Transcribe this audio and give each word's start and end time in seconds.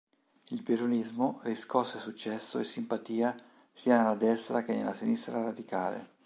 Il 0.49 0.63
Peronismo 0.63 1.39
riscosse 1.43 1.99
successo 1.99 2.57
e 2.57 2.63
simpatia 2.63 3.35
sia 3.71 4.01
nella 4.01 4.15
destra 4.15 4.63
che 4.63 4.73
nella 4.73 4.93
sinistra 4.95 5.43
radicale. 5.43 6.17